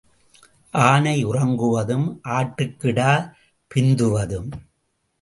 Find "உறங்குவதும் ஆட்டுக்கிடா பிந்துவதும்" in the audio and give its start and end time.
1.25-4.51